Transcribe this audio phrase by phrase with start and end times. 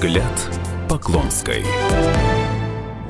[0.00, 0.48] Взгляд
[0.88, 1.62] Поклонской.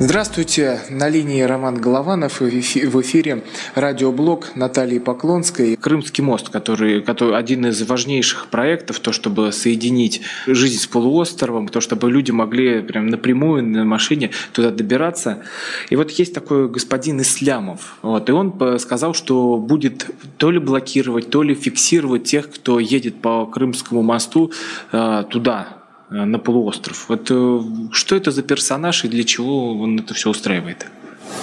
[0.00, 3.44] Здравствуйте, на линии Роман Голованов, в эфире
[3.76, 5.76] радиоблог Натальи Поклонской.
[5.76, 11.80] Крымский мост, который, который один из важнейших проектов, то, чтобы соединить жизнь с полуостровом, то,
[11.80, 15.44] чтобы люди могли прям напрямую на машине туда добираться.
[15.90, 21.30] И вот есть такой господин Ислямов, вот, и он сказал, что будет то ли блокировать,
[21.30, 24.50] то ли фиксировать тех, кто едет по Крымскому мосту
[24.90, 25.79] э, туда,
[26.10, 27.08] на полуостров.
[27.08, 27.60] Вот э,
[27.92, 30.86] что это за персонаж и для чего он это все устраивает?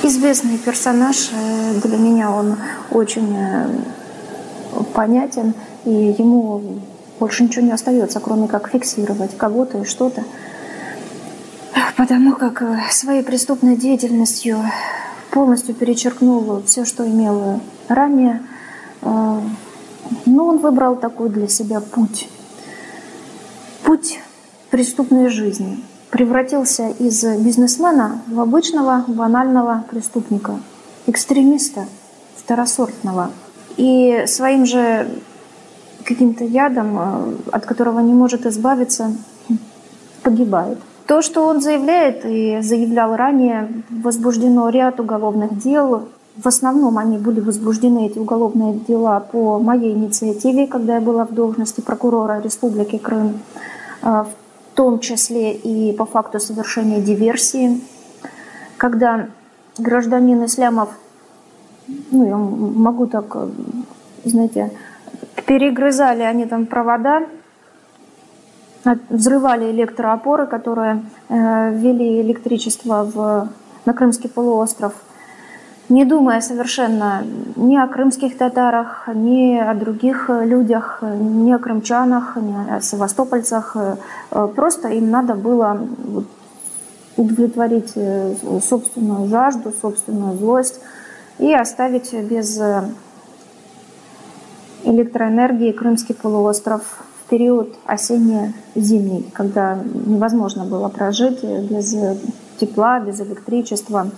[0.03, 1.29] Известный персонаж.
[1.31, 2.57] Э, для меня он
[2.91, 3.35] очень
[4.93, 5.53] понятен,
[5.85, 6.81] и ему
[7.19, 10.23] больше ничего не остается, кроме как фиксировать кого-то и что-то.
[11.95, 12.61] Потому как
[12.91, 14.59] своей преступной деятельностью
[15.31, 18.43] полностью перечеркнул все, что имел ранее.
[19.01, 19.45] Но
[20.25, 22.27] он выбрал такой для себя путь.
[23.83, 24.19] Путь
[24.69, 25.79] преступной жизни.
[26.09, 30.59] Превратился из бизнесмена в обычного банального преступника,
[31.05, 31.85] экстремиста,
[32.37, 33.31] второсортного.
[33.75, 35.07] И своим же
[36.03, 39.11] каким-то ядом, э, от которого не может избавиться,
[40.23, 40.79] погибает.
[41.05, 46.07] То, что он заявляет и заявлял ранее, возбуждено ряд уголовных дел.
[46.35, 51.33] В основном они были возбуждены, эти уголовные дела, по моей инициативе, когда я была в
[51.33, 53.39] должности прокурора Республики Крым.
[54.01, 54.46] Э, в
[54.77, 57.81] том числе и по факту совершения диверсии,
[58.77, 59.27] когда
[59.79, 60.89] гражданин Ислямов,
[62.11, 63.35] ну, я могу так,
[64.23, 64.71] знаете,
[65.47, 67.23] перегрызали они там провода,
[69.09, 73.49] взрывали электроопоры, которые э, ввели электричество в,
[73.85, 74.93] на Крымский полуостров–
[75.89, 82.75] не думая совершенно ни о крымских татарах, ни о других людях, ни о крымчанах, ни
[82.75, 83.75] о севастопольцах.
[84.31, 85.87] Э, просто им надо было
[87.15, 90.81] удовлетворить э, собственную жажду, собственную злость
[91.39, 92.89] и оставить без э,
[94.83, 96.81] электроэнергии Крымский полуостров
[97.23, 101.95] в период осенне-зимний, когда невозможно было прожить без
[102.59, 104.09] тепла, без электричества,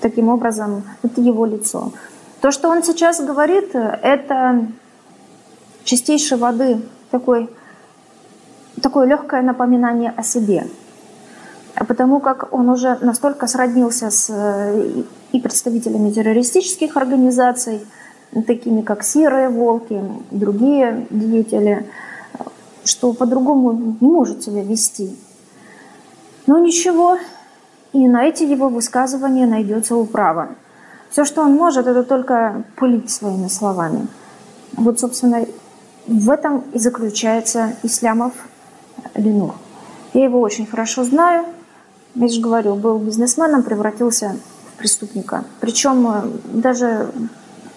[0.00, 1.92] таким образом, это его лицо.
[2.40, 4.66] То, что он сейчас говорит, это
[5.84, 7.48] чистейшей воды такой,
[8.82, 10.66] такое легкое напоминание о себе.
[11.74, 14.30] Потому как он уже настолько сроднился с
[15.32, 17.86] и представителями террористических организаций,
[18.46, 21.86] такими как «Серые волки», другие деятели,
[22.84, 25.16] что по-другому не может себя вести.
[26.46, 27.18] Но ничего,
[27.92, 30.48] и на эти его высказывания найдется управа.
[31.10, 34.08] Все, что он может, это только пылить своими словами.
[34.72, 35.46] Вот, собственно,
[36.06, 38.32] в этом и заключается Ислямов
[39.14, 39.54] Ленур.
[40.14, 41.46] Я его очень хорошо знаю.
[42.14, 44.36] Я же говорю, был бизнесменом, превратился
[44.72, 45.44] в преступника.
[45.60, 46.22] Причем э,
[46.52, 47.10] даже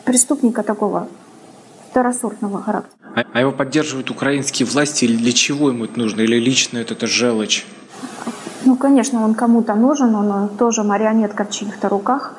[0.06, 1.08] преступника такого
[1.90, 2.94] второсортного характера.
[3.16, 6.22] А, а его поддерживают украинские власти или для чего ему это нужно?
[6.22, 7.66] Или лично это, это желчь?
[8.72, 12.36] Ну, конечно, он кому-то нужен, он тоже марионетка в чьих-то руках.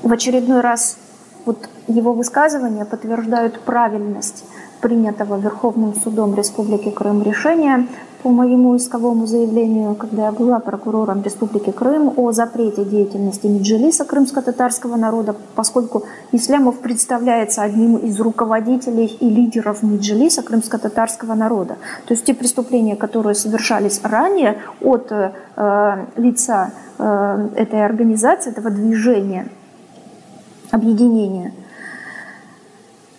[0.00, 0.96] В очередной раз
[1.44, 4.44] вот его высказывания подтверждают правильность
[4.80, 7.88] принятого Верховным судом Республики Крым решения
[8.22, 14.96] по моему исковому заявлению, когда я была прокурором Республики Крым о запрете деятельности Меджилиса крымско-татарского
[14.96, 21.78] народа, поскольку Ислямов представляется одним из руководителей и лидеров Меджилиса крымско-татарского народа.
[22.06, 29.48] То есть те преступления, которые совершались ранее от э, лица э, этой организации, этого движения,
[30.70, 31.54] объединения,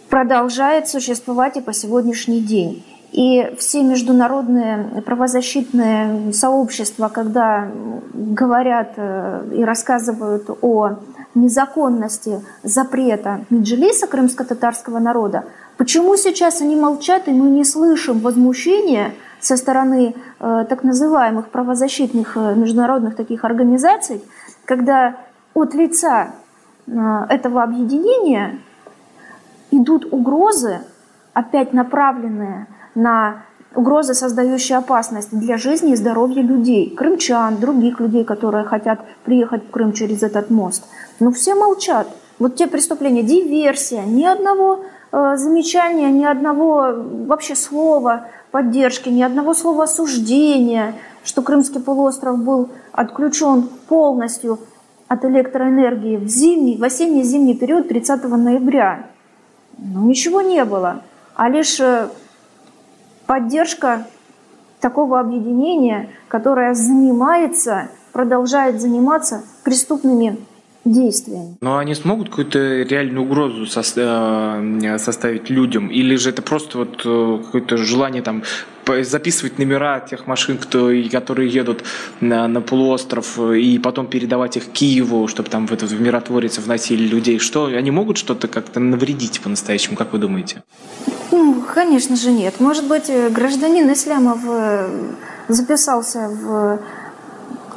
[0.10, 2.86] продолжает существовать и по сегодняшний день.
[3.12, 7.70] И все международные правозащитные сообщества, когда
[8.14, 11.00] говорят э, и рассказывают о
[11.36, 15.44] незаконности запрета Меджилиса крымско-татарского народа,
[15.76, 19.12] почему сейчас они молчат, и мы не слышим возмущения
[19.42, 24.24] со стороны э, так называемых правозащитных э, международных таких организаций,
[24.64, 25.18] когда
[25.54, 26.36] от лица
[26.88, 28.60] этого объединения
[29.70, 30.80] идут угрозы,
[31.34, 33.44] опять направленные на
[33.76, 39.72] угрозы, создающие опасность для жизни и здоровья людей, крымчан, других людей, которые хотят приехать в
[39.72, 40.84] Крым через этот мост.
[41.20, 42.08] Но все молчат.
[42.40, 46.94] Вот те преступления, диверсия, ни одного э, замечания, ни одного
[47.28, 54.60] вообще слова поддержки, ни одного слова осуждения, что Крымский полуостров был отключен полностью
[55.08, 59.08] от электроэнергии в зимний, в осенне-зимний период 30 ноября.
[59.78, 61.02] Ну, ничего не было,
[61.36, 62.08] а лишь э,
[63.32, 64.08] поддержка
[64.82, 70.36] такого объединения, которое занимается, продолжает заниматься преступными
[70.84, 71.56] действиями.
[71.62, 75.88] Но они смогут какую-то реальную угрозу э, составить людям?
[75.88, 78.44] Или же это просто вот э, какое-то желание там
[79.04, 81.84] записывать номера тех машин, кто, которые едут
[82.20, 87.08] на, на полуостров, и потом передавать их Киеву, чтобы там в этот в миротворец вносили
[87.08, 87.40] людей.
[87.40, 90.64] Что, они могут что-то как-то навредить по-настоящему, как вы думаете?
[91.32, 92.60] Ну, конечно же нет.
[92.60, 94.40] Может быть, э, гражданин Ислямов
[95.48, 96.80] записался в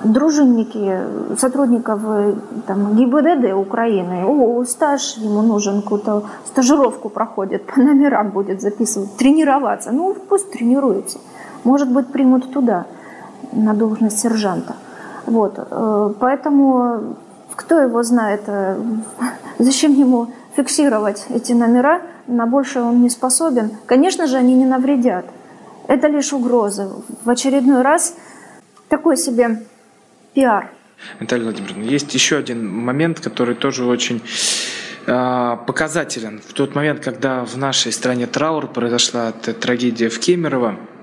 [0.04, 1.00] дружинники
[1.38, 2.34] сотрудников э,
[2.66, 9.92] там, ГИБДД Украины, о, стаж ему нужен, какую-то стажировку проходит, по номерам будет записывать, тренироваться.
[9.92, 11.18] Ну, пусть тренируется.
[11.64, 12.86] Может быть, примут туда,
[13.52, 14.76] на должность сержанта.
[15.26, 15.54] Вот.
[15.58, 17.16] Э, поэтому
[17.56, 18.76] кто его знает, э,
[19.58, 23.70] зачем ему фиксировать эти номера, на больше он не способен.
[23.86, 25.24] Конечно же, они не навредят.
[25.88, 26.90] Это лишь угроза.
[27.24, 28.14] В очередной раз
[28.88, 29.62] такой себе
[30.34, 30.70] пиар.
[31.20, 34.22] Наталья Владимировна, есть еще один момент, который тоже очень
[35.06, 36.40] э, показателен.
[36.40, 40.93] В тот момент, когда в нашей стране траур произошла трагедия в Кемерово, Э,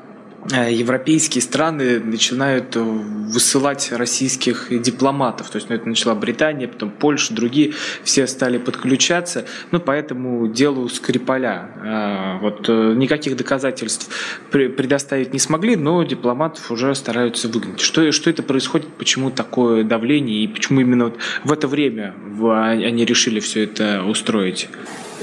[0.50, 5.50] европейские страны начинают э, высылать российских дипломатов.
[5.50, 7.74] То есть ну, это начала Британия, потом Польша, другие,
[8.04, 9.46] все стали подключаться.
[9.72, 11.70] Ну, по этому делу Скрипаля.
[11.84, 14.10] Э, вот никаких доказательств
[14.50, 17.80] предоставить не смогли, но дипломатов уже стараются выгнать.
[17.80, 23.06] Что, что это происходит, почему такое давление и почему именно вот в это время они
[23.06, 24.70] решили все это устроить?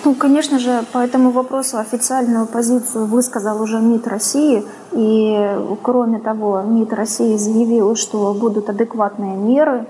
[0.05, 4.65] Ну, конечно же, по этому вопросу официальную позицию высказал уже МИД России.
[4.93, 9.87] И, кроме того, МИД России заявил, что будут адекватные меры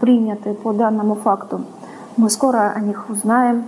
[0.00, 1.64] приняты по данному факту.
[2.16, 3.64] Мы скоро о них узнаем.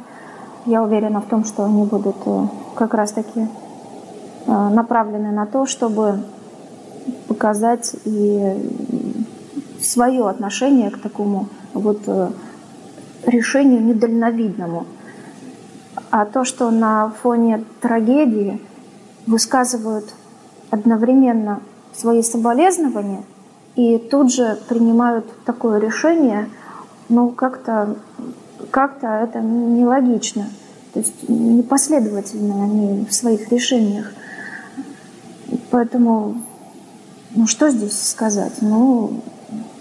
[0.64, 3.46] Я уверена в том, что они будут э, как раз-таки
[4.46, 6.20] э, направлены на то, чтобы
[7.28, 8.54] показать и
[9.80, 12.30] свое отношение к такому вот э,
[13.26, 14.86] решению недальновидному.
[16.10, 18.60] А то, что на фоне трагедии
[19.26, 20.06] высказывают
[20.70, 21.60] одновременно
[21.94, 23.22] свои соболезнования
[23.74, 26.48] и тут же принимают такое решение,
[27.08, 27.96] ну как-то
[28.70, 30.46] как это нелогично.
[30.92, 34.12] То есть непоследовательны они в своих решениях.
[35.70, 36.42] Поэтому,
[37.34, 38.54] ну что здесь сказать?
[38.62, 39.20] Ну,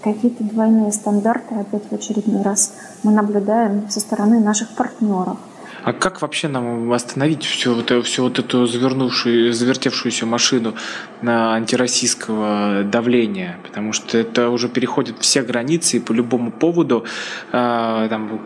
[0.02, 2.72] какие-то двойные стандарты опять в очередной раз
[3.02, 5.38] мы наблюдаем со стороны наших партнеров.
[5.86, 10.74] А как вообще нам остановить всю вот, всю вот эту завернувшую, завертевшуюся машину
[11.22, 13.60] на антироссийского давления?
[13.62, 17.04] Потому что это уже переходит все границы и по любому поводу
[17.52, 18.40] э, там,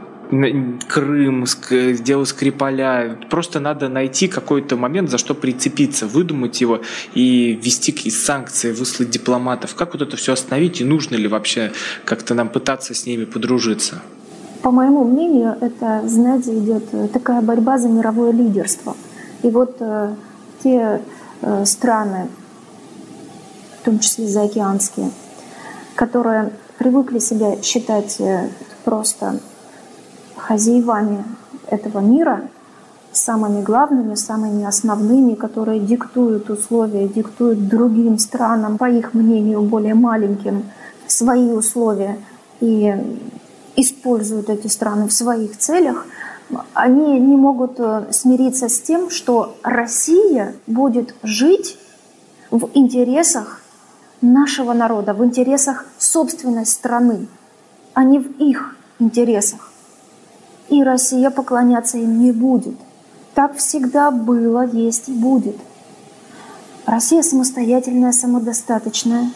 [0.86, 3.18] Крым, дело Скрипаля.
[3.30, 6.82] Просто надо найти какой-то момент, за что прицепиться, выдумать его
[7.14, 9.74] и ввести какие санкции, выслать дипломатов.
[9.74, 11.72] Как вот это все остановить и нужно ли вообще
[12.04, 14.02] как-то нам пытаться с ними подружиться?
[14.62, 18.94] По моему мнению, это, знаете, идет э, такая борьба за мировое лидерство.
[19.42, 20.14] И вот э,
[20.62, 21.00] те
[21.40, 22.28] э, страны,
[23.80, 25.10] в том числе заокеанские,
[25.94, 28.50] которые привыкли себя считать э,
[28.84, 29.40] просто
[30.36, 31.24] хозяевами
[31.68, 32.42] этого мира,
[33.12, 40.64] самыми главными, самыми основными, которые диктуют условия, диктуют другим странам, по их мнению, более маленьким,
[41.06, 42.18] свои условия.
[42.60, 42.94] И
[43.76, 46.06] используют эти страны в своих целях,
[46.74, 51.78] они не могут э, смириться с тем, что Россия будет жить
[52.50, 53.62] в интересах
[54.20, 57.28] нашего народа, в интересах собственной страны,
[57.94, 59.70] а не в их интересах.
[60.68, 62.74] И Россия поклоняться им не будет.
[63.34, 65.56] Так всегда было, есть и будет.
[66.86, 69.30] Россия самостоятельная, самодостаточная.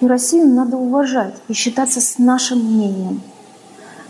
[0.00, 3.22] И Россию надо уважать и считаться с нашим мнением–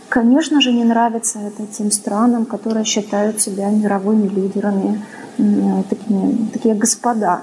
[0.09, 5.05] Конечно же, не нравится это тем странам, которые считают себя мировыми лидерами,
[5.37, 7.43] такими, такие господа,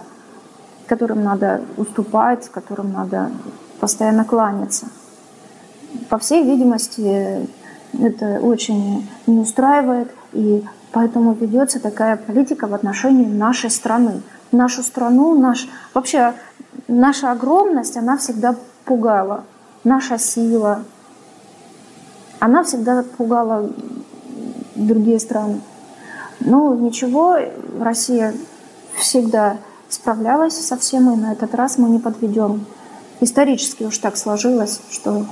[0.88, 3.30] которым надо уступать, которым надо
[3.80, 4.88] постоянно кланяться.
[6.10, 7.48] По всей видимости,
[7.94, 14.24] это очень не устраивает, и поэтому ведется такая политика в отношении нашей страны.
[14.52, 16.34] Нашу страну, наш, вообще
[16.88, 18.56] наша огромность, она всегда
[18.86, 19.44] пугала.
[19.84, 20.84] Наша сила,
[22.46, 23.72] она всегда пугала
[24.76, 25.62] другие страны.
[26.40, 27.38] Но ничего,
[27.80, 28.34] Россия
[28.98, 29.58] всегда
[29.90, 32.66] справлялась со всем, и на этот раз мы не подведем.
[33.20, 35.26] Исторически уж так сложилось, что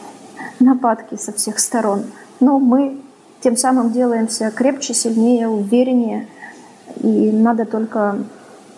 [0.60, 2.06] нападки со всех сторон.
[2.40, 3.00] Но мы
[3.42, 6.28] тем самым делаемся крепче, сильнее, увереннее.
[7.02, 8.18] И надо только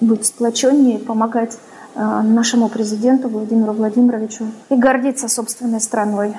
[0.01, 1.57] быть сплоченнее, помогать
[1.95, 6.35] нашему президенту Владимиру Владимировичу и гордиться собственной страной,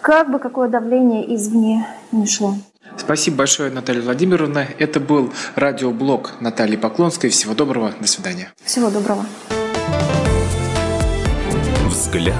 [0.00, 2.54] как бы какое давление извне не шло.
[2.96, 4.66] Спасибо большое, Наталья Владимировна.
[4.78, 7.30] Это был радиоблог Натальи Поклонской.
[7.30, 7.92] Всего доброго.
[8.00, 8.52] До свидания.
[8.64, 9.24] Всего доброго.
[11.86, 12.34] Взгляд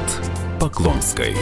[0.60, 1.34] Поклонской.